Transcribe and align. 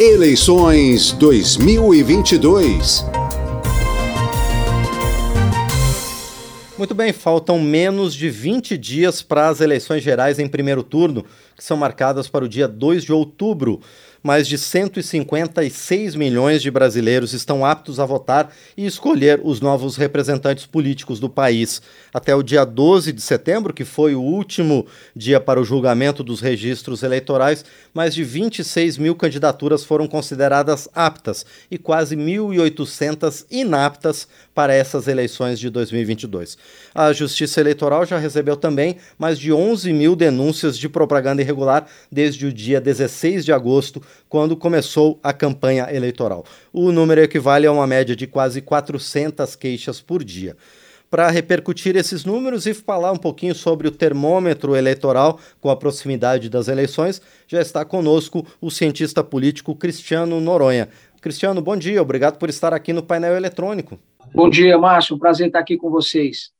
Eleições 0.00 1.12
2022. 1.12 3.04
Muito 6.76 6.92
bem, 6.96 7.12
faltam 7.12 7.60
menos 7.60 8.12
de 8.12 8.28
20 8.28 8.76
dias 8.76 9.22
para 9.22 9.46
as 9.46 9.60
eleições 9.60 10.02
gerais 10.02 10.40
em 10.40 10.48
primeiro 10.48 10.82
turno, 10.82 11.24
que 11.56 11.62
são 11.62 11.76
marcadas 11.76 12.26
para 12.26 12.44
o 12.44 12.48
dia 12.48 12.66
2 12.66 13.04
de 13.04 13.12
outubro 13.12 13.80
mais 14.24 14.48
de 14.48 14.56
156 14.56 16.14
milhões 16.14 16.62
de 16.62 16.70
brasileiros 16.70 17.34
estão 17.34 17.62
aptos 17.62 18.00
a 18.00 18.06
votar 18.06 18.50
e 18.74 18.86
escolher 18.86 19.38
os 19.44 19.60
novos 19.60 19.96
representantes 19.96 20.64
políticos 20.64 21.20
do 21.20 21.28
país. 21.28 21.82
Até 22.12 22.34
o 22.34 22.42
dia 22.42 22.64
12 22.64 23.12
de 23.12 23.20
setembro, 23.20 23.74
que 23.74 23.84
foi 23.84 24.14
o 24.14 24.22
último 24.22 24.86
dia 25.14 25.38
para 25.38 25.60
o 25.60 25.64
julgamento 25.64 26.24
dos 26.24 26.40
registros 26.40 27.02
eleitorais, 27.02 27.66
mais 27.94 28.12
de 28.12 28.24
26 28.24 28.98
mil 28.98 29.14
candidaturas 29.14 29.84
foram 29.84 30.08
consideradas 30.08 30.88
aptas 30.92 31.46
e 31.70 31.78
quase 31.78 32.16
1.800 32.16 33.46
inaptas 33.50 34.26
para 34.52 34.74
essas 34.74 35.06
eleições 35.06 35.60
de 35.60 35.70
2022. 35.70 36.58
A 36.92 37.12
Justiça 37.12 37.60
Eleitoral 37.60 38.04
já 38.04 38.18
recebeu 38.18 38.56
também 38.56 38.96
mais 39.16 39.38
de 39.38 39.52
11 39.52 39.92
mil 39.92 40.16
denúncias 40.16 40.76
de 40.76 40.88
propaganda 40.88 41.40
irregular 41.40 41.86
desde 42.10 42.46
o 42.46 42.52
dia 42.52 42.80
16 42.80 43.44
de 43.44 43.52
agosto, 43.52 44.02
quando 44.28 44.56
começou 44.56 45.20
a 45.22 45.32
campanha 45.32 45.86
eleitoral. 45.90 46.44
O 46.72 46.90
número 46.90 47.20
equivale 47.20 47.66
a 47.66 47.72
uma 47.72 47.86
média 47.86 48.16
de 48.16 48.26
quase 48.26 48.60
400 48.60 49.54
queixas 49.54 50.00
por 50.00 50.24
dia 50.24 50.56
para 51.14 51.30
repercutir 51.30 51.94
esses 51.94 52.24
números 52.24 52.66
e 52.66 52.74
falar 52.74 53.12
um 53.12 53.16
pouquinho 53.16 53.54
sobre 53.54 53.86
o 53.86 53.90
termômetro 53.92 54.74
eleitoral 54.74 55.38
com 55.60 55.70
a 55.70 55.76
proximidade 55.76 56.48
das 56.48 56.66
eleições, 56.66 57.22
já 57.46 57.60
está 57.60 57.84
conosco 57.84 58.44
o 58.60 58.68
cientista 58.68 59.22
político 59.22 59.76
Cristiano 59.76 60.40
Noronha. 60.40 60.88
Cristiano, 61.20 61.62
bom 61.62 61.76
dia, 61.76 62.02
obrigado 62.02 62.36
por 62.36 62.48
estar 62.48 62.74
aqui 62.74 62.92
no 62.92 63.00
painel 63.00 63.36
eletrônico. 63.36 63.96
Bom 64.34 64.50
dia, 64.50 64.76
Márcio, 64.76 65.16
prazer 65.16 65.46
estar 65.46 65.60
aqui 65.60 65.76
com 65.76 65.88
vocês. 65.88 66.50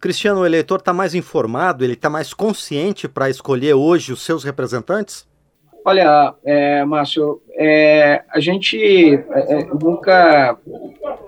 Cristiano, 0.00 0.42
o 0.42 0.46
eleitor 0.46 0.78
está 0.78 0.92
mais 0.92 1.12
informado, 1.16 1.82
ele 1.82 1.94
está 1.94 2.08
mais 2.08 2.32
consciente 2.32 3.08
para 3.08 3.28
escolher 3.28 3.74
hoje 3.74 4.12
os 4.12 4.22
seus 4.22 4.44
representantes? 4.44 5.26
Olha, 5.86 6.34
é, 6.42 6.82
Márcio, 6.82 7.42
é, 7.50 8.24
a 8.30 8.40
gente 8.40 8.78
é, 8.78 9.18
é, 9.52 9.66
nunca, 9.66 10.58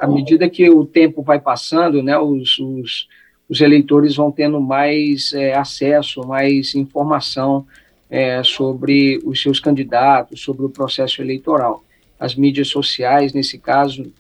à 0.00 0.06
medida 0.06 0.48
que 0.48 0.70
o 0.70 0.86
tempo 0.86 1.22
vai 1.22 1.38
passando, 1.38 2.02
né, 2.02 2.18
os, 2.18 2.58
os, 2.58 3.06
os 3.50 3.60
eleitores 3.60 4.16
vão 4.16 4.32
tendo 4.32 4.58
mais 4.58 5.34
é, 5.34 5.54
acesso, 5.54 6.26
mais 6.26 6.74
informação 6.74 7.66
é, 8.08 8.42
sobre 8.42 9.20
os 9.26 9.42
seus 9.42 9.60
candidatos, 9.60 10.40
sobre 10.40 10.64
o 10.64 10.70
processo 10.70 11.20
eleitoral. 11.20 11.84
As 12.18 12.34
mídias 12.34 12.68
sociais, 12.68 13.34
nesse 13.34 13.58
caso, 13.58 14.10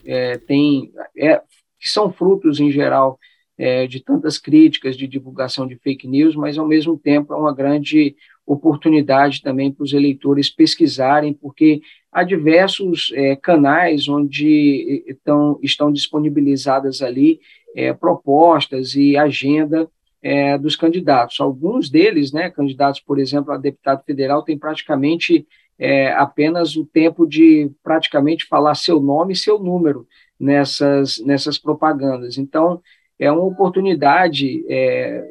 tem, 0.46 0.92
que 1.80 1.88
são 1.88 2.12
frutos, 2.12 2.60
em 2.60 2.70
geral, 2.70 3.18
de 3.88 4.00
tantas 4.04 4.36
críticas 4.36 4.98
de 4.98 5.08
divulgação 5.08 5.66
de 5.66 5.76
fake 5.76 6.06
news, 6.06 6.36
mas, 6.36 6.58
ao 6.58 6.68
mesmo 6.68 6.98
tempo, 6.98 7.32
é 7.32 7.36
uma 7.38 7.54
grande 7.54 8.14
oportunidade 8.46 9.42
também 9.42 9.72
para 9.72 9.82
os 9.82 9.92
eleitores 9.92 10.48
pesquisarem, 10.48 11.34
porque 11.34 11.80
há 12.12 12.22
diversos 12.22 13.12
é, 13.14 13.34
canais 13.34 14.08
onde 14.08 15.04
estão, 15.06 15.58
estão 15.62 15.92
disponibilizadas 15.92 17.02
ali 17.02 17.40
é, 17.74 17.92
propostas 17.92 18.94
e 18.94 19.16
agenda 19.16 19.88
é, 20.22 20.56
dos 20.56 20.76
candidatos. 20.76 21.40
Alguns 21.40 21.90
deles, 21.90 22.32
né, 22.32 22.50
candidatos, 22.50 23.00
por 23.00 23.18
exemplo, 23.18 23.52
a 23.52 23.58
deputado 23.58 24.02
federal, 24.04 24.42
têm 24.42 24.58
praticamente 24.58 25.46
é, 25.78 26.12
apenas 26.12 26.76
o 26.76 26.86
tempo 26.86 27.26
de 27.26 27.70
praticamente 27.82 28.46
falar 28.46 28.74
seu 28.74 28.98
nome 29.00 29.34
e 29.34 29.36
seu 29.36 29.58
número 29.58 30.06
nessas, 30.38 31.18
nessas 31.18 31.58
propagandas. 31.58 32.38
Então, 32.38 32.80
é 33.18 33.30
uma 33.30 33.44
oportunidade 33.44 34.64
é, 34.68 35.26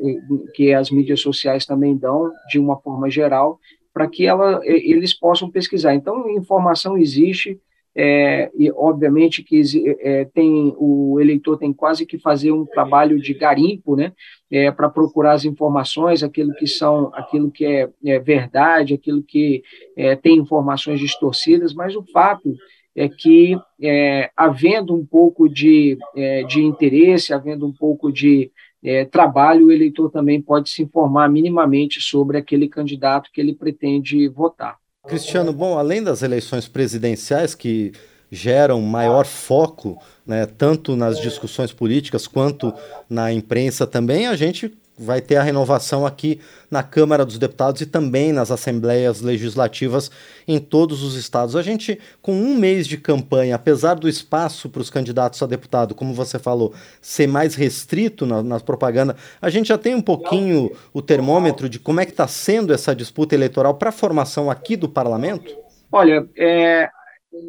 que 0.53 0.73
as 0.73 0.90
mídias 0.90 1.22
sociais 1.22 1.66
também 1.66 1.96
dão, 1.96 2.31
de 2.50 2.59
uma 2.59 2.78
forma 2.78 3.09
geral, 3.09 3.59
para 3.94 4.07
que 4.07 4.25
ela, 4.25 4.59
eles 4.63 5.13
possam 5.13 5.50
pesquisar. 5.50 5.94
Então, 5.94 6.29
informação 6.29 6.97
existe, 6.97 7.59
é, 7.97 8.51
e 8.57 8.69
obviamente 8.72 9.41
que 9.41 9.62
é, 10.01 10.25
tem 10.25 10.75
o 10.78 11.18
eleitor 11.22 11.57
tem 11.57 11.72
quase 11.72 12.06
que 12.06 12.18
fazer 12.18 12.51
um 12.51 12.66
trabalho 12.66 13.18
de 13.18 13.34
garimpo, 13.34 13.95
né, 13.95 14.12
é, 14.51 14.69
para 14.69 14.90
procurar 14.90 15.31
as 15.31 15.45
informações, 15.45 16.22
aquilo 16.22 16.53
que 16.56 16.68
são, 16.68 17.09
aquilo 17.13 17.50
que 17.50 17.66
é, 17.66 17.90
é 18.06 18.19
verdade, 18.19 18.95
aquilo 18.95 19.24
que 19.24 19.63
é, 19.95 20.13
tem 20.13 20.38
informações 20.40 21.00
distorcidas, 21.00 21.74
mas 21.74 21.95
o 21.95 22.03
fato 22.12 22.53
é 22.95 23.09
que, 23.09 23.57
é, 23.81 24.29
havendo 24.38 24.95
um 24.95 25.06
pouco 25.06 25.50
de, 25.50 25.97
é, 26.16 26.44
de 26.44 26.61
interesse, 26.61 27.33
havendo 27.33 27.66
um 27.66 27.73
pouco 27.73 28.11
de 28.11 28.51
é, 28.83 29.03
trabalho, 29.03 29.67
o 29.67 29.72
eleitor 29.72 30.09
também 30.09 30.41
pode 30.41 30.69
se 30.69 30.83
informar 30.83 31.29
minimamente 31.29 32.00
sobre 32.00 32.38
aquele 32.38 32.69
candidato 32.69 33.29
que 33.33 33.41
ele 33.41 33.53
pretende 33.53 34.29
votar. 34.29 34.78
Cristiano, 35.07 35.51
bom, 35.51 35.78
além 35.78 36.01
das 36.01 36.22
eleições 36.22 36.67
presidenciais 36.67 37.53
que 37.53 37.91
geram 38.31 38.81
maior 38.81 39.25
foco, 39.25 40.01
né, 40.25 40.45
tanto 40.45 40.95
nas 40.95 41.19
discussões 41.19 41.72
políticas 41.72 42.27
quanto 42.27 42.73
na 43.09 43.31
imprensa 43.31 43.85
também, 43.85 44.27
a 44.27 44.35
gente 44.35 44.72
vai 44.97 45.22
ter 45.22 45.35
a 45.35 45.44
renovação 45.44 46.06
aqui 46.06 46.39
na 46.72 46.81
Câmara 46.81 47.25
dos 47.25 47.38
Deputados 47.38 47.81
e 47.81 47.85
também 47.85 48.31
nas 48.31 48.50
assembleias 48.51 49.22
legislativas 49.22 50.09
em 50.47 50.59
todos 50.59 51.03
os 51.03 51.16
estados. 51.16 51.56
A 51.56 51.61
gente, 51.61 52.00
com 52.22 52.33
um 52.33 52.56
mês 52.56 52.88
de 52.88 52.97
campanha, 52.97 53.56
apesar 53.56 53.95
do 53.95 54.07
espaço 54.07 54.69
para 54.69 54.81
os 54.81 54.89
candidatos 54.89 55.41
a 55.41 55.45
deputado, 55.45 55.94
como 55.94 56.13
você 56.13 56.39
falou, 56.39 56.73
ser 57.01 57.28
mais 57.28 57.56
restrito 57.56 58.25
na, 58.25 58.41
na 58.41 58.59
propaganda, 58.59 59.16
a 59.41 59.50
gente 59.50 59.67
já 59.67 59.78
tem 59.78 59.95
um 59.95 60.01
pouquinho 60.01 60.72
o 60.94 61.01
termômetro 61.01 61.67
de 61.67 61.79
como 61.79 62.00
é 62.00 62.06
que 62.06 62.12
está 62.12 62.27
sendo 62.27 62.73
essa 62.73 62.95
disputa 62.95 63.35
eleitoral 63.35 63.75
para 63.75 63.89
a 63.89 63.94
formação 63.94 64.50
aqui 64.50 64.75
do 64.75 64.88
parlamento? 64.88 65.56
Olha, 65.91 66.27
é, 66.38 66.89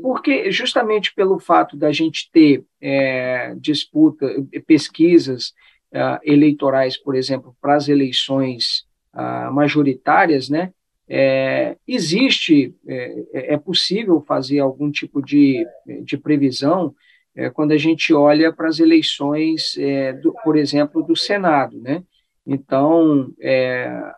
porque 0.02 0.50
justamente 0.50 1.14
pelo 1.14 1.38
fato 1.38 1.76
da 1.76 1.92
gente 1.92 2.30
ter 2.32 2.64
é, 2.80 3.54
disputa, 3.58 4.26
pesquisas 4.66 5.52
uh, 5.96 6.20
eleitorais, 6.22 6.96
por 6.96 7.16
exemplo, 7.16 7.56
para 7.60 7.74
as 7.74 7.88
eleições 7.88 8.84
uh, 9.14 9.52
majoritárias, 9.52 10.48
né, 10.48 10.72
é, 11.08 11.76
existe, 11.86 12.74
é, 12.86 13.54
é, 13.54 13.56
possível 13.56 14.20
fazer 14.26 14.58
algum 14.58 14.90
tipo 14.90 15.22
de, 15.22 15.64
de 16.02 16.18
previsão 16.18 16.94
é, 17.34 17.50
quando 17.50 17.72
a 17.72 17.76
gente 17.76 18.12
olha 18.12 18.52
para 18.52 18.68
as 18.68 18.80
eleições, 18.80 19.76
é, 19.78 20.12
do, 20.14 20.32
por 20.42 20.56
exemplo, 20.56 21.02
do 21.02 21.14
Senado, 21.14 21.78
né? 21.80 22.02
Então, 22.46 23.32
é, 23.40 24.16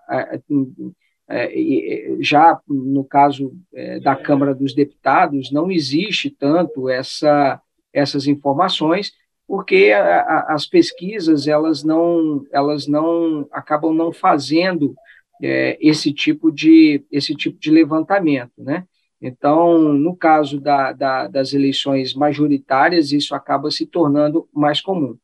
é, 1.28 2.16
já 2.20 2.58
no 2.68 3.04
caso 3.04 3.54
da 4.02 4.14
Câmara 4.14 4.54
dos 4.54 4.74
Deputados, 4.74 5.50
não 5.50 5.70
existe 5.70 6.30
tanto 6.30 6.88
essa, 6.88 7.60
essas 7.92 8.26
informações, 8.26 9.12
porque 9.48 9.90
a, 9.92 10.20
a, 10.20 10.54
as 10.54 10.66
pesquisas 10.66 11.48
elas 11.48 11.82
não 11.82 12.44
elas 12.52 12.86
não 12.86 13.48
acabam 13.50 13.94
não 13.94 14.12
fazendo 14.12 14.94
é, 15.42 15.78
esse 15.80 16.12
tipo 16.12 16.52
de 16.52 17.02
esse 17.10 17.34
tipo 17.34 17.58
de 17.58 17.70
levantamento, 17.70 18.52
né? 18.58 18.84
Então, 19.20 19.78
no 19.94 20.14
caso 20.14 20.60
da, 20.60 20.92
da, 20.92 21.26
das 21.26 21.52
eleições 21.52 22.14
majoritárias, 22.14 23.10
isso 23.10 23.34
acaba 23.34 23.70
se 23.70 23.84
tornando 23.86 24.48
mais 24.52 24.80
comum. 24.80 25.16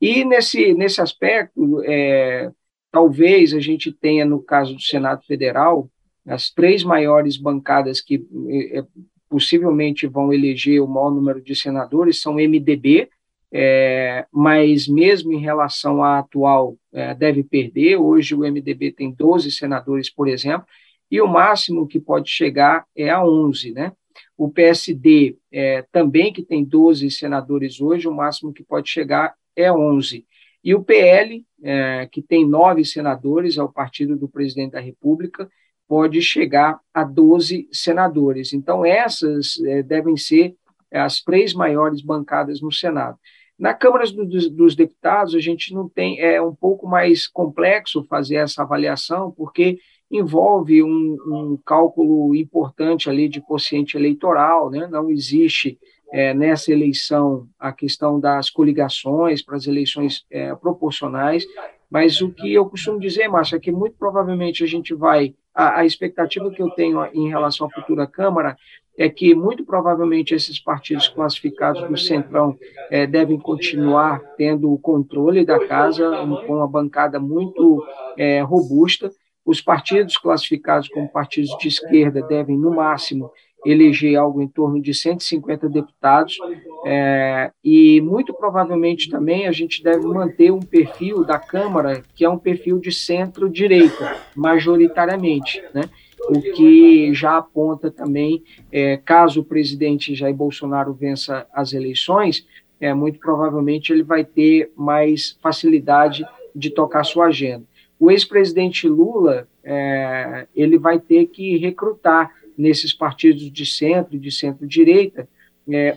E 0.00 0.24
nesse 0.24 0.72
nesse 0.74 1.00
aspecto, 1.00 1.82
é, 1.84 2.50
talvez 2.92 3.52
a 3.52 3.60
gente 3.60 3.92
tenha 3.92 4.24
no 4.24 4.40
caso 4.40 4.74
do 4.74 4.80
Senado 4.80 5.24
Federal 5.26 5.90
as 6.26 6.50
três 6.52 6.84
maiores 6.84 7.36
bancadas 7.36 8.00
que 8.00 8.24
é, 8.72 8.84
possivelmente 9.28 10.06
vão 10.06 10.32
eleger 10.32 10.80
o 10.80 10.86
maior 10.86 11.10
número 11.10 11.42
de 11.42 11.56
senadores 11.56 12.20
são 12.20 12.34
MDB, 12.34 13.08
é, 13.52 14.26
mas 14.32 14.88
mesmo 14.88 15.32
em 15.32 15.40
relação 15.40 16.02
à 16.02 16.20
atual, 16.20 16.76
é, 16.92 17.14
deve 17.14 17.42
perder. 17.42 17.96
Hoje 17.96 18.34
o 18.34 18.40
MDB 18.40 18.92
tem 18.92 19.12
12 19.12 19.50
senadores, 19.52 20.08
por 20.08 20.26
exemplo, 20.26 20.66
e 21.10 21.20
o 21.20 21.28
máximo 21.28 21.86
que 21.86 22.00
pode 22.00 22.30
chegar 22.30 22.86
é 22.96 23.10
a 23.10 23.22
11, 23.22 23.72
né? 23.72 23.92
O 24.36 24.50
PSD 24.50 25.36
é, 25.52 25.84
também, 25.92 26.32
que 26.32 26.42
tem 26.42 26.64
12 26.64 27.10
senadores 27.10 27.80
hoje, 27.80 28.08
o 28.08 28.14
máximo 28.14 28.52
que 28.52 28.64
pode 28.64 28.88
chegar 28.88 29.34
é 29.54 29.70
11. 29.70 30.26
E 30.64 30.74
o 30.74 30.82
PL, 30.82 31.44
é, 31.62 32.08
que 32.10 32.22
tem 32.22 32.48
nove 32.48 32.84
senadores, 32.84 33.58
é 33.58 33.62
o 33.62 33.72
partido 33.72 34.16
do 34.16 34.28
presidente 34.28 34.72
da 34.72 34.80
República, 34.80 35.50
pode 35.86 36.22
chegar 36.22 36.80
a 36.94 37.04
12 37.04 37.68
senadores. 37.70 38.52
Então, 38.54 38.84
essas 38.84 39.60
é, 39.64 39.82
devem 39.82 40.16
ser 40.16 40.54
as 40.90 41.20
três 41.22 41.52
maiores 41.52 42.00
bancadas 42.00 42.60
no 42.60 42.72
Senado. 42.72 43.18
Na 43.62 43.72
Câmara 43.72 44.04
dos, 44.10 44.50
dos 44.50 44.74
Deputados, 44.74 45.36
a 45.36 45.38
gente 45.38 45.72
não 45.72 45.88
tem, 45.88 46.18
é 46.18 46.42
um 46.42 46.52
pouco 46.52 46.84
mais 46.84 47.28
complexo 47.28 48.04
fazer 48.10 48.34
essa 48.34 48.62
avaliação, 48.62 49.30
porque 49.30 49.78
envolve 50.10 50.82
um, 50.82 51.16
um 51.28 51.58
cálculo 51.64 52.34
importante 52.34 53.08
ali 53.08 53.28
de 53.28 53.40
quociente 53.40 53.96
eleitoral, 53.96 54.68
né? 54.68 54.88
não 54.88 55.08
existe 55.08 55.78
é, 56.12 56.34
nessa 56.34 56.72
eleição 56.72 57.46
a 57.56 57.70
questão 57.70 58.18
das 58.18 58.50
coligações 58.50 59.42
para 59.42 59.54
as 59.54 59.68
eleições 59.68 60.26
é, 60.28 60.52
proporcionais, 60.56 61.46
mas 61.88 62.20
o 62.20 62.32
que 62.32 62.52
eu 62.52 62.66
costumo 62.66 62.98
dizer, 62.98 63.28
Márcio, 63.28 63.54
é 63.54 63.60
que 63.60 63.70
muito 63.70 63.94
provavelmente 63.96 64.64
a 64.64 64.66
gente 64.66 64.92
vai. 64.92 65.36
A, 65.54 65.80
a, 65.80 65.86
expectativa 65.86 66.50
que 66.50 66.62
eu 66.62 66.70
tenho 66.70 67.04
em 67.12 67.28
relação 67.28 67.66
à 67.66 67.70
futura 67.70 68.06
Câmara 68.06 68.56
é 68.96 69.08
que, 69.08 69.34
muito 69.34 69.64
provavelmente, 69.64 70.34
esses 70.34 70.58
partidos 70.58 71.08
classificados 71.08 71.82
do 71.88 71.96
Centrão 71.96 72.56
é, 72.90 73.06
devem 73.06 73.38
continuar 73.38 74.20
tendo 74.36 74.72
o 74.72 74.78
controle 74.78 75.44
da 75.44 75.66
casa, 75.66 76.10
com 76.46 76.56
uma 76.56 76.68
bancada 76.68 77.18
muito 77.18 77.84
é, 78.18 78.40
robusta. 78.42 79.10
Os 79.44 79.60
partidos 79.60 80.16
classificados 80.16 80.88
como 80.88 81.08
partidos 81.08 81.56
de 81.58 81.68
esquerda 81.68 82.22
devem, 82.22 82.56
no 82.56 82.74
máximo, 82.74 83.30
eleger 83.64 84.16
algo 84.16 84.42
em 84.42 84.48
torno 84.48 84.80
de 84.80 84.92
150 84.92 85.68
deputados, 85.68 86.36
é, 86.84 87.52
e 87.62 88.00
muito 88.00 88.34
provavelmente 88.34 89.08
também 89.08 89.46
a 89.46 89.52
gente 89.52 89.82
deve 89.82 90.04
manter 90.06 90.50
um 90.50 90.60
perfil 90.60 91.24
da 91.24 91.38
Câmara 91.38 92.02
que 92.14 92.24
é 92.24 92.28
um 92.28 92.38
perfil 92.38 92.78
de 92.78 92.90
centro-direita, 92.90 94.16
majoritariamente, 94.34 95.62
né? 95.72 95.82
O 96.28 96.40
que 96.40 97.12
já 97.12 97.38
aponta 97.38 97.90
também, 97.90 98.42
é, 98.70 98.96
caso 98.96 99.40
o 99.40 99.44
presidente 99.44 100.14
Jair 100.14 100.34
Bolsonaro 100.34 100.92
vença 100.92 101.46
as 101.52 101.72
eleições, 101.72 102.46
é, 102.80 102.92
muito 102.94 103.18
provavelmente 103.18 103.92
ele 103.92 104.02
vai 104.02 104.24
ter 104.24 104.70
mais 104.76 105.36
facilidade 105.42 106.24
de 106.54 106.70
tocar 106.70 107.04
sua 107.04 107.26
agenda. 107.26 107.64
O 107.98 108.10
ex-presidente 108.10 108.88
Lula, 108.88 109.46
é, 109.62 110.46
ele 110.54 110.78
vai 110.78 110.98
ter 110.98 111.26
que 111.26 111.56
recrutar 111.58 112.32
nesses 112.58 112.92
partidos 112.92 113.50
de 113.50 113.64
centro 113.64 114.16
e 114.16 114.18
de 114.18 114.30
centro-direita 114.30 115.28
é, 115.70 115.96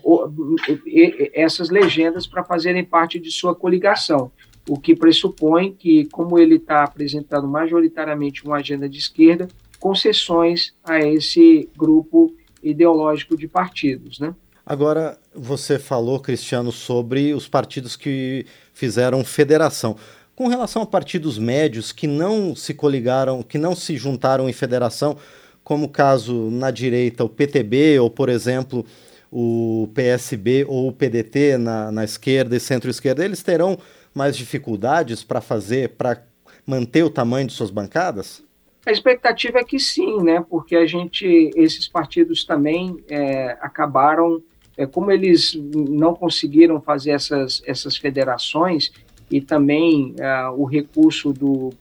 essas 1.34 1.70
legendas 1.70 2.28
para 2.28 2.44
fazerem 2.44 2.84
parte 2.84 3.20
de 3.20 3.32
sua 3.32 3.56
coligação, 3.56 4.32
o 4.70 4.80
que 4.80 4.96
pressupõe 4.96 5.74
que, 5.74 6.06
como 6.06 6.38
ele 6.38 6.56
está 6.56 6.84
apresentando 6.84 7.48
majoritariamente 7.48 8.46
uma 8.46 8.58
agenda 8.58 8.88
de 8.88 9.00
esquerda, 9.00 9.48
concessões 9.80 10.74
a 10.84 11.00
esse 11.00 11.70
grupo 11.78 12.34
ideológico 12.64 13.38
de 13.38 13.48
partidos, 13.48 14.20
né? 14.20 14.34
Agora, 14.66 15.20
você 15.34 15.78
falou, 15.78 16.20
Cristiano, 16.20 16.72
sobre 16.72 17.34
os 17.34 17.48
partidos 17.48 17.96
que 17.96 18.48
fizeram 18.74 19.24
federação. 19.24 19.96
Com 20.36 20.48
relação 20.48 20.82
a 20.82 20.86
partidos 20.86 21.38
médios 21.38 21.92
que 21.92 22.08
não 22.08 22.56
se 22.56 22.74
coligaram, 22.74 23.44
que 23.44 23.60
não 23.60 23.76
se 23.76 23.96
juntaram 23.96 24.50
em 24.50 24.54
federação, 24.54 25.18
como 25.64 25.86
o 25.86 25.90
caso 25.90 26.50
na 26.50 26.72
direita, 26.72 27.24
o 27.24 27.30
PTB, 27.30 28.00
ou, 28.00 28.10
por 28.10 28.28
exemplo, 28.28 28.84
o 29.32 29.90
PSB 29.94 30.66
ou 30.68 30.88
o 30.88 30.92
PDT 30.92 31.58
na, 31.58 31.92
na 31.92 32.04
esquerda 32.04 32.56
e 32.56 32.60
centro-esquerda, 32.60 33.24
eles 33.24 33.44
terão 33.44 33.78
mais 34.14 34.36
dificuldades 34.36 35.24
para 35.24 35.42
fazer, 35.42 35.90
para 35.90 36.24
manter 36.66 37.04
o 37.04 37.10
tamanho 37.10 37.48
de 37.48 37.54
suas 37.54 37.70
bancadas? 37.70 38.45
A 38.86 38.92
expectativa 38.92 39.60
é 39.60 39.64
que 39.64 39.80
sim, 39.80 40.22
né? 40.22 40.46
Porque 40.48 40.76
a 40.76 40.86
gente, 40.86 41.52
esses 41.56 41.88
partidos 41.88 42.44
também 42.44 43.04
é, 43.10 43.58
acabaram, 43.60 44.42
é, 44.78 44.86
como 44.86 45.12
eles 45.12 45.58
não 45.74 46.14
conseguiram 46.14 46.80
fazer 46.80 47.12
essas, 47.12 47.64
essas 47.66 47.98
federações 47.98 48.92
e 49.32 49.42
também 49.42 50.14
é, 50.20 50.48
o 50.50 50.66
recurso 50.66 51.34
do 51.34 51.74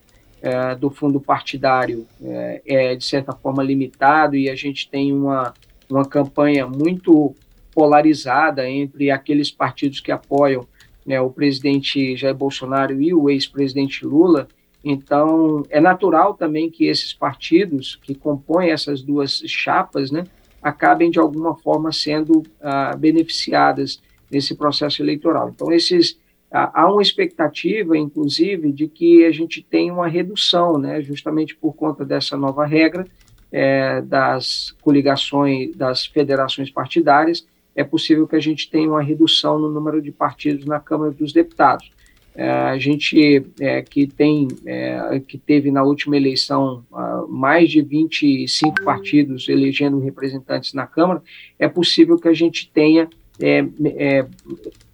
é, 0.44 0.74
do 0.74 0.90
fundo 0.90 1.18
partidário 1.18 2.06
é, 2.22 2.62
é, 2.66 2.94
de 2.94 3.02
certa 3.02 3.32
forma, 3.32 3.62
limitado 3.62 4.36
e 4.36 4.50
a 4.50 4.54
gente 4.54 4.90
tem 4.90 5.10
uma, 5.10 5.54
uma 5.88 6.04
campanha 6.04 6.66
muito 6.66 7.34
polarizada 7.74 8.68
entre 8.68 9.10
aqueles 9.10 9.50
partidos 9.50 10.00
que 10.00 10.12
apoiam 10.12 10.66
né, 11.06 11.18
o 11.18 11.30
presidente 11.30 12.14
Jair 12.14 12.34
Bolsonaro 12.34 13.00
e 13.00 13.14
o 13.14 13.30
ex-presidente 13.30 14.04
Lula. 14.04 14.46
Então, 14.84 15.64
é 15.70 15.80
natural 15.80 16.34
também 16.34 16.70
que 16.70 16.84
esses 16.86 17.12
partidos 17.12 17.96
que 18.02 18.14
compõem 18.14 18.70
essas 18.70 19.00
duas 19.02 19.42
chapas 19.46 20.10
né, 20.10 20.24
acabem, 20.62 21.10
de 21.10 21.18
alguma 21.18 21.56
forma, 21.56 21.90
sendo 21.90 22.42
ah, 22.60 22.94
beneficiadas 22.94 24.02
nesse 24.30 24.54
processo 24.54 25.02
eleitoral. 25.02 25.48
Então, 25.48 25.72
esses 25.72 26.18
há 26.50 26.88
uma 26.88 27.02
expectativa, 27.02 27.98
inclusive, 27.98 28.70
de 28.70 28.86
que 28.86 29.24
a 29.24 29.32
gente 29.32 29.60
tenha 29.60 29.92
uma 29.92 30.06
redução, 30.06 30.78
né, 30.78 31.02
justamente 31.02 31.56
por 31.56 31.74
conta 31.74 32.04
dessa 32.04 32.36
nova 32.36 32.64
regra 32.64 33.04
é, 33.50 34.00
das 34.02 34.72
coligações, 34.80 35.74
das 35.74 36.06
federações 36.06 36.70
partidárias, 36.70 37.44
é 37.74 37.82
possível 37.82 38.28
que 38.28 38.36
a 38.36 38.40
gente 38.40 38.70
tenha 38.70 38.88
uma 38.88 39.02
redução 39.02 39.58
no 39.58 39.68
número 39.68 40.00
de 40.00 40.12
partidos 40.12 40.64
na 40.64 40.78
Câmara 40.78 41.10
dos 41.10 41.32
Deputados. 41.32 41.90
É, 42.36 42.50
a 42.50 42.78
gente 42.78 43.46
é, 43.60 43.80
que 43.82 44.06
tem, 44.06 44.48
é, 44.66 45.20
que 45.20 45.38
teve 45.38 45.70
na 45.70 45.84
última 45.84 46.16
eleição 46.16 46.84
uh, 46.90 47.28
mais 47.28 47.70
de 47.70 47.80
25 47.80 48.82
partidos 48.82 49.48
elegendo 49.48 50.00
representantes 50.00 50.72
na 50.74 50.84
Câmara, 50.86 51.22
é 51.58 51.68
possível 51.68 52.18
que 52.18 52.28
a 52.28 52.34
gente 52.34 52.70
tenha 52.72 53.08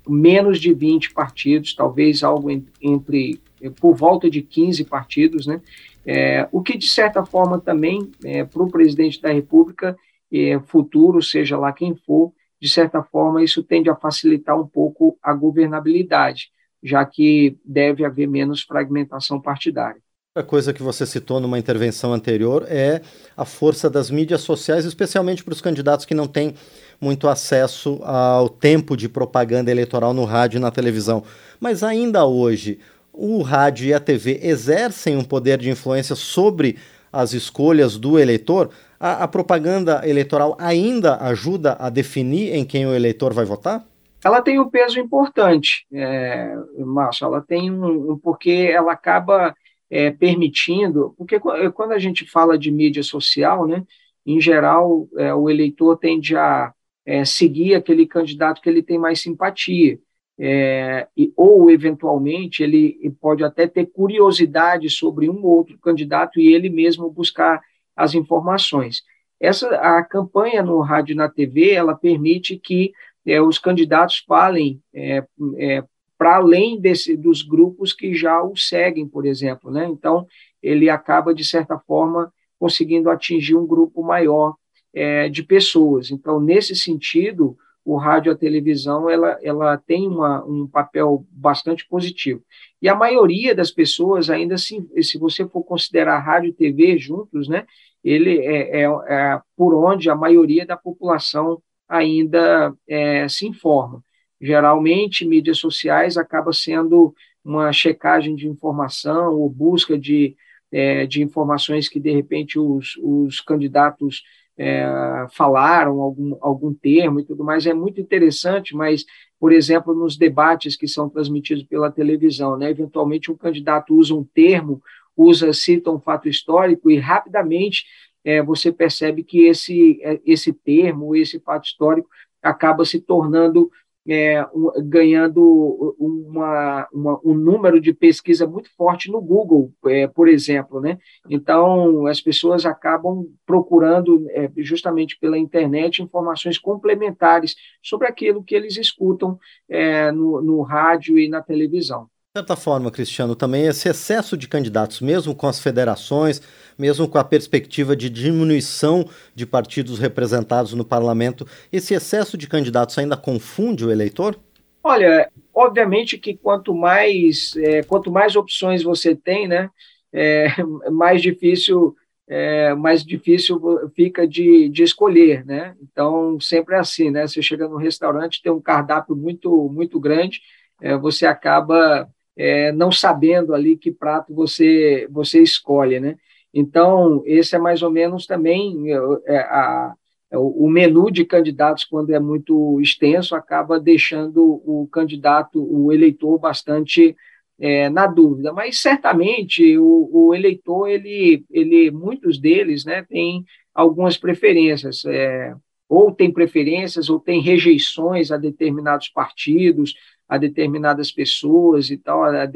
menos 0.09 0.59
de 0.59 0.73
20 0.73 1.13
partidos, 1.13 1.75
talvez 1.75 2.23
algo 2.23 2.51
entre 2.81 3.39
por 3.79 3.95
volta 3.95 4.31
de 4.31 4.41
15 4.41 4.85
partidos, 4.85 5.47
né? 5.47 5.61
É, 6.07 6.49
o 6.51 6.63
que 6.63 6.79
de 6.79 6.89
certa 6.89 7.25
forma 7.25 7.61
também 7.61 8.11
é, 8.25 8.43
para 8.45 8.63
o 8.63 8.71
presidente 8.71 9.21
da 9.21 9.31
República 9.31 9.97
é, 10.33 10.59
futuro, 10.61 11.23
seja 11.23 11.59
lá 11.59 11.73
quem 11.73 11.95
for, 11.95 12.33
de 12.61 12.69
certa 12.69 13.03
forma 13.03 13.43
isso 13.43 13.63
tende 13.63 13.91
a 13.91 13.97
facilitar 13.97 14.59
um 14.59 14.67
pouco 14.67 15.19
a 15.23 15.35
governabilidade, 15.35 16.51
já 16.83 17.05
que 17.05 17.59
deve 17.65 18.05
haver 18.05 18.29
menos 18.29 18.63
fragmentação 18.63 19.41
partidária. 19.41 20.01
Outra 20.33 20.49
coisa 20.49 20.73
que 20.73 20.83
você 20.83 21.05
citou 21.05 21.41
numa 21.41 21.59
intervenção 21.59 22.13
anterior 22.13 22.65
é 22.69 23.03
a 23.37 23.45
força 23.45 23.91
das 23.91 24.11
mídias 24.11 24.43
sociais, 24.43 24.85
especialmente 24.85 25.43
para 25.43 25.53
os 25.53 25.61
candidatos 25.61 26.07
que 26.07 26.15
não 26.15 26.29
têm 26.29 26.55
muito 27.01 27.27
acesso 27.27 28.01
ao 28.05 28.49
tempo 28.49 28.97
de 28.97 29.09
propaganda 29.09 29.73
eleitoral 29.73 30.15
no 30.15 30.25
rádio 30.25 30.59
e 30.59 30.61
na 30.61 30.71
televisão. 30.71 31.25
Mas 31.59 31.83
ainda 31.83 32.25
hoje, 32.27 32.79
o 33.13 33.43
rádio 33.43 33.89
e 33.89 33.93
a 33.93 33.99
TV 33.99 34.39
exercem 34.41 35.17
um 35.17 35.25
poder 35.25 35.59
de 35.59 35.69
influência 35.69 36.15
sobre 36.15 36.77
as 37.13 37.33
escolhas 37.33 37.97
do 37.97 38.17
eleitor? 38.17 38.71
A, 39.01 39.25
a 39.25 39.29
propaganda 39.29 40.09
eleitoral 40.09 40.57
ainda 40.61 41.17
ajuda 41.17 41.77
a 41.81 41.91
definir 41.91 42.55
em 42.55 42.65
quem 42.65 42.87
o 42.87 42.95
eleitor 42.95 43.35
vai 43.35 43.45
votar? 43.45 43.85
Ela 44.25 44.43
tem 44.43 44.59
um 44.61 44.69
peso 44.69 45.01
importante, 45.01 45.87
é, 45.93 46.55
Márcio, 46.79 47.25
ela 47.25 47.41
tem 47.41 47.71
um, 47.71 48.19
porque 48.19 48.51
ela 48.51 48.93
acaba 48.93 49.55
é, 49.89 50.11
permitindo, 50.11 51.15
porque 51.17 51.41
quando 51.41 51.93
a 51.93 51.99
gente 51.99 52.25
fala 52.31 52.59
de 52.59 52.71
mídia 52.71 53.03
social, 53.03 53.67
né, 53.67 53.85
em 54.27 54.41
geral, 54.41 55.09
é, 55.17 55.35
o 55.35 55.49
eleitor 55.49 55.97
tende 55.97 56.37
a 56.37 56.73
é, 57.05 57.25
seguir 57.25 57.75
aquele 57.75 58.07
candidato 58.07 58.61
que 58.61 58.69
ele 58.69 58.83
tem 58.83 58.99
mais 58.99 59.21
simpatia. 59.21 59.99
É, 60.39 61.07
e, 61.17 61.33
ou, 61.37 61.71
eventualmente, 61.71 62.63
ele 62.63 63.15
pode 63.21 63.45
até 63.45 63.67
ter 63.67 63.87
curiosidade 63.87 64.89
sobre 64.89 65.29
um 65.29 65.43
ou 65.45 65.57
outro 65.59 65.79
candidato 65.79 66.41
e 66.41 66.53
ele 66.55 66.71
mesmo 66.71 67.11
buscar 67.11 67.61
as 67.95 68.15
informações. 68.15 69.03
Essa, 69.39 69.69
a 69.77 70.03
campanha 70.03 70.63
no 70.63 70.81
rádio 70.81 71.13
e 71.13 71.17
na 71.17 71.29
TV, 71.29 71.73
ela 71.73 71.95
permite 71.95 72.59
que 72.59 72.93
é, 73.31 73.41
os 73.41 73.59
candidatos 73.59 74.25
falem 74.27 74.83
é, 74.93 75.25
é, 75.57 75.85
para 76.19 76.37
além 76.37 76.81
desse, 76.81 77.17
dos 77.17 77.43
grupos 77.43 77.93
que 77.93 78.15
já 78.15 78.43
o 78.43 78.57
seguem, 78.57 79.07
por 79.07 79.25
exemplo. 79.25 79.71
Né? 79.71 79.87
Então, 79.87 80.27
ele 80.63 80.91
acaba, 80.91 81.33
de 81.33 81.45
certa 81.45 81.79
forma, 81.79 82.33
conseguindo 82.59 83.09
atingir 83.09 83.57
um 83.57 83.67
grupo 83.67 84.03
maior 84.03 84.55
é, 84.93 85.29
de 85.29 85.43
pessoas. 85.43 86.11
Então, 86.11 86.41
nesse 86.41 86.75
sentido, 86.75 87.57
o 87.85 87.97
rádio 87.97 88.31
e 88.31 88.35
a 88.35 88.37
televisão 88.37 89.09
ela, 89.09 89.39
ela 89.43 89.79
tem 89.79 90.07
uma, 90.09 90.45
um 90.45 90.67
papel 90.67 91.25
bastante 91.31 91.87
positivo. 91.89 92.43
E 92.83 92.89
a 92.89 92.95
maioria 92.95 93.55
das 93.55 93.71
pessoas, 93.71 94.29
ainda 94.29 94.57
assim, 94.57 94.89
se 95.03 95.19
você 95.19 95.47
for 95.47 95.63
considerar 95.63 96.19
rádio 96.19 96.51
e 96.51 96.53
TV 96.53 96.99
juntos, 96.99 97.49
né, 97.49 97.65
ele 98.03 98.41
é, 98.41 98.83
é, 98.83 98.85
é 98.85 99.41
por 99.57 99.75
onde 99.75 100.11
a 100.11 100.15
maioria 100.15 100.67
da 100.67 100.77
população 100.77 101.63
ainda 101.91 102.73
é, 102.89 103.29
se 103.29 103.47
informa. 103.49 104.03
Geralmente, 104.41 105.27
mídias 105.27 105.59
sociais 105.59 106.17
acaba 106.17 106.53
sendo 106.53 107.13
uma 107.45 107.73
checagem 107.73 108.37
de 108.37 108.47
informação 108.47 109.35
ou 109.35 109.51
busca 109.51 109.99
de, 109.99 110.37
é, 110.71 111.05
de 111.05 111.21
informações 111.23 111.89
que, 111.89 111.99
de 111.99 112.13
repente, 112.13 112.59
os, 112.59 112.97
os 113.03 113.41
candidatos 113.41 114.23
é, 114.57 114.87
falaram 115.33 116.01
algum, 116.01 116.37
algum 116.41 116.73
termo 116.73 117.19
e 117.19 117.25
tudo 117.25 117.43
mais, 117.43 117.67
é 117.67 117.75
muito 117.75 118.01
interessante, 118.01 118.75
mas, 118.77 119.05
por 119.39 119.53
exemplo, 119.53 119.95
nos 119.95 120.17
debates 120.17 120.77
que 120.77 120.87
são 120.87 121.09
transmitidos 121.09 121.65
pela 121.65 121.91
televisão, 121.91 122.57
né, 122.57 122.71
eventualmente 122.71 123.33
um 123.33 123.37
candidato 123.37 123.95
usa 123.95 124.15
um 124.15 124.25
termo, 124.25 124.81
usa, 125.17 125.53
cita 125.53 125.91
um 125.91 125.99
fato 125.99 126.29
histórico 126.29 126.91
e 126.91 126.99
rapidamente 126.99 127.85
é, 128.25 128.43
você 128.43 128.73
percebe 128.73 129.23
que 129.25 129.47
esse, 129.47 130.01
é, 130.03 130.21
esse 130.25 130.53
termo, 130.53 131.17
esse 131.17 131.41
fato 131.41 131.65
histórico, 131.65 132.09
acaba 132.43 132.85
se 132.85 133.01
tornando 133.01 133.71
é, 134.09 134.45
um, 134.55 134.73
ganhando 134.89 135.95
uma, 135.99 136.89
uma, 136.93 137.21
um 137.25 137.35
número 137.35 137.81
de 137.81 137.93
pesquisa 137.93 138.47
muito 138.47 138.75
forte 138.75 139.11
no 139.11 139.21
Google, 139.21 139.73
é, 139.87 140.07
por 140.07 140.29
exemplo. 140.29 140.81
Né? 140.81 140.99
Então, 141.29 142.07
as 142.07 142.21
pessoas 142.21 142.65
acabam 142.65 143.27
procurando, 143.47 144.27
é, 144.31 144.51
justamente 144.59 145.19
pela 145.19 145.39
internet, 145.39 146.03
informações 146.03 146.59
complementares 146.59 147.55
sobre 147.83 148.09
aquilo 148.09 148.43
que 148.43 148.55
eles 148.55 148.77
escutam 148.77 149.39
é, 149.69 150.11
no, 150.11 150.41
no 150.41 150.63
rádio 150.63 151.19
e 151.19 151.29
na 151.29 151.43
televisão. 151.43 152.09
De 152.33 152.39
certa 152.39 152.55
forma, 152.55 152.93
Cristiano, 152.93 153.35
também 153.35 153.67
esse 153.67 153.89
excesso 153.89 154.37
de 154.37 154.47
candidatos, 154.47 155.01
mesmo 155.01 155.35
com 155.35 155.49
as 155.49 155.59
federações, 155.59 156.41
mesmo 156.79 157.09
com 157.09 157.19
a 157.19 157.25
perspectiva 157.25 157.97
de 157.97 158.09
diminuição 158.09 159.05
de 159.35 159.45
partidos 159.45 159.99
representados 159.99 160.73
no 160.73 160.85
parlamento, 160.85 161.45
esse 161.73 161.93
excesso 161.93 162.39
de 162.39 162.47
candidatos 162.47 162.97
ainda 162.97 163.17
confunde 163.17 163.85
o 163.85 163.91
eleitor? 163.91 164.39
Olha, 164.81 165.29
obviamente 165.53 166.17
que 166.19 166.37
quanto 166.37 166.73
mais, 166.73 167.57
é, 167.57 167.83
quanto 167.83 168.13
mais 168.13 168.37
opções 168.37 168.85
você 168.85 169.13
tem, 169.13 169.49
né, 169.49 169.69
é, 170.13 170.47
mais 170.89 171.21
difícil 171.21 171.97
é, 172.29 172.73
mais 172.75 173.05
difícil 173.05 173.61
fica 173.97 174.25
de, 174.25 174.69
de 174.69 174.85
escolher, 174.85 175.45
né? 175.45 175.75
Então 175.83 176.39
sempre 176.39 176.77
é 176.77 176.79
assim, 176.79 177.11
né? 177.11 177.27
Você 177.27 177.43
chega 177.43 177.67
num 177.67 177.77
restaurante 177.77 178.41
tem 178.41 178.53
um 178.53 178.61
cardápio 178.61 179.17
muito 179.17 179.69
muito 179.69 179.99
grande, 179.99 180.41
é, 180.81 180.97
você 180.97 181.27
acaba 181.27 182.09
é, 182.37 182.73
não 182.73 182.91
sabendo 182.91 183.55
ali 183.55 183.77
que 183.77 183.91
prato 183.91 184.35
você, 184.35 185.07
você 185.11 185.43
escolhe, 185.43 186.01
né? 186.01 186.17
Então, 186.53 187.23
esse 187.27 187.55
é 187.55 187.59
mais 187.59 187.83
ou 187.83 187.91
menos 187.91 188.27
também 188.27 188.93
é, 189.27 189.39
a, 189.39 189.95
é, 190.31 190.39
o 190.39 190.69
menu 190.69 191.11
de 191.11 191.25
candidatos, 191.25 191.85
quando 191.85 192.11
é 192.11 192.21
muito 192.21 192.81
extenso, 192.81 193.35
acaba 193.35 193.79
deixando 193.81 194.63
o 194.65 194.89
candidato, 194.91 195.61
o 195.61 195.93
eleitor, 195.93 196.39
bastante 196.39 197.17
é, 197.59 197.89
na 197.91 198.07
dúvida. 198.07 198.53
Mas 198.53 198.81
certamente 198.81 199.77
o, 199.77 200.09
o, 200.13 200.35
eleitor, 200.35 200.89
ele, 200.89 201.45
ele, 201.51 201.91
muitos 201.91 202.39
deles, 202.39 202.85
né, 202.85 203.05
tem 203.09 203.45
algumas 203.75 204.17
preferências, 204.17 205.05
é, 205.05 205.55
ou 205.89 206.13
tem 206.13 206.33
preferências, 206.33 207.11
ou 207.11 207.19
tem 207.19 207.41
rejeições 207.41 208.31
a 208.31 208.37
determinados 208.37 209.09
partidos, 209.09 209.95
a 210.31 210.39
determinadas 210.39 211.11
pessoas 211.11 211.91
e 211.91 211.97
tal, 211.97 212.23
a, 212.23 212.49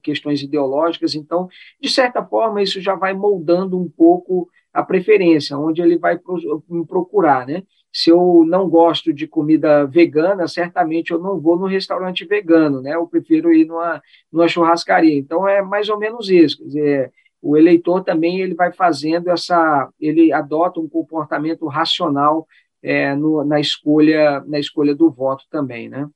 questões 0.00 0.40
ideológicas. 0.42 1.16
Então, 1.16 1.48
de 1.80 1.90
certa 1.90 2.24
forma, 2.24 2.62
isso 2.62 2.80
já 2.80 2.94
vai 2.94 3.12
moldando 3.12 3.76
um 3.76 3.88
pouco 3.88 4.48
a 4.72 4.84
preferência, 4.84 5.58
onde 5.58 5.82
ele 5.82 5.98
vai 5.98 6.16
procurar, 6.86 7.44
né? 7.44 7.64
Se 7.92 8.10
eu 8.10 8.44
não 8.46 8.70
gosto 8.70 9.12
de 9.12 9.26
comida 9.26 9.84
vegana, 9.84 10.46
certamente 10.46 11.10
eu 11.10 11.18
não 11.18 11.40
vou 11.40 11.58
no 11.58 11.66
restaurante 11.66 12.24
vegano, 12.24 12.80
né? 12.80 12.94
Eu 12.94 13.08
prefiro 13.08 13.52
ir 13.52 13.66
numa, 13.66 14.00
numa 14.32 14.46
churrascaria. 14.46 15.18
Então, 15.18 15.48
é 15.48 15.60
mais 15.60 15.88
ou 15.88 15.98
menos 15.98 16.30
isso. 16.30 16.58
Quer 16.58 16.64
dizer, 16.64 17.12
o 17.42 17.56
eleitor 17.56 18.04
também 18.04 18.40
ele 18.40 18.54
vai 18.54 18.70
fazendo 18.72 19.28
essa, 19.30 19.88
ele 19.98 20.32
adota 20.32 20.78
um 20.78 20.88
comportamento 20.88 21.66
racional 21.66 22.46
é, 22.80 23.16
no, 23.16 23.44
na 23.44 23.58
escolha 23.58 24.44
na 24.46 24.60
escolha 24.60 24.94
do 24.94 25.10
voto 25.10 25.44
também, 25.50 25.88
né? 25.88 26.08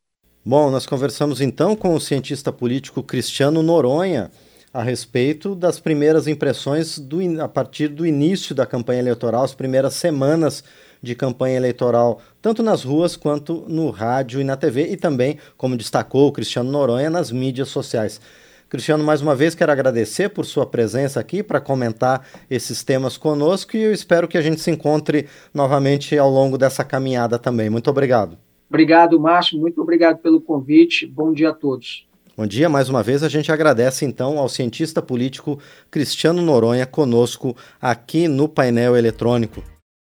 Bom, 0.46 0.70
nós 0.70 0.84
conversamos 0.84 1.40
então 1.40 1.74
com 1.74 1.94
o 1.94 2.00
cientista 2.00 2.52
político 2.52 3.02
Cristiano 3.02 3.62
Noronha 3.62 4.30
a 4.74 4.82
respeito 4.82 5.54
das 5.54 5.80
primeiras 5.80 6.26
impressões 6.26 6.98
do, 6.98 7.18
a 7.40 7.48
partir 7.48 7.88
do 7.88 8.04
início 8.04 8.54
da 8.54 8.66
campanha 8.66 9.00
eleitoral, 9.00 9.42
as 9.42 9.54
primeiras 9.54 9.94
semanas 9.94 10.62
de 11.02 11.14
campanha 11.14 11.56
eleitoral, 11.56 12.20
tanto 12.42 12.62
nas 12.62 12.84
ruas 12.84 13.16
quanto 13.16 13.64
no 13.66 13.88
rádio 13.88 14.38
e 14.38 14.44
na 14.44 14.54
TV, 14.54 14.88
e 14.88 14.98
também, 14.98 15.38
como 15.56 15.78
destacou 15.78 16.28
o 16.28 16.32
Cristiano 16.32 16.70
Noronha, 16.70 17.08
nas 17.08 17.30
mídias 17.30 17.68
sociais. 17.68 18.20
Cristiano, 18.68 19.02
mais 19.02 19.22
uma 19.22 19.34
vez 19.34 19.54
quero 19.54 19.72
agradecer 19.72 20.28
por 20.28 20.44
sua 20.44 20.66
presença 20.66 21.18
aqui 21.18 21.42
para 21.42 21.58
comentar 21.58 22.26
esses 22.50 22.84
temas 22.84 23.16
conosco 23.16 23.78
e 23.78 23.82
eu 23.82 23.94
espero 23.94 24.28
que 24.28 24.36
a 24.36 24.42
gente 24.42 24.60
se 24.60 24.70
encontre 24.70 25.26
novamente 25.54 26.18
ao 26.18 26.28
longo 26.28 26.58
dessa 26.58 26.84
caminhada 26.84 27.38
também. 27.38 27.70
Muito 27.70 27.88
obrigado. 27.88 28.43
Obrigado, 28.68 29.18
Márcio. 29.20 29.58
Muito 29.58 29.80
obrigado 29.80 30.18
pelo 30.18 30.40
convite. 30.40 31.06
Bom 31.06 31.32
dia 31.32 31.50
a 31.50 31.54
todos. 31.54 32.06
Bom 32.36 32.46
dia, 32.46 32.68
mais 32.68 32.88
uma 32.88 33.00
vez 33.00 33.22
a 33.22 33.28
gente 33.28 33.52
agradece 33.52 34.04
então 34.04 34.38
ao 34.38 34.48
cientista 34.48 35.00
político 35.00 35.58
Cristiano 35.88 36.42
Noronha 36.42 36.84
conosco 36.84 37.56
aqui 37.80 38.26
no 38.26 38.48
painel 38.48 38.96
eletrônico. 38.96 39.62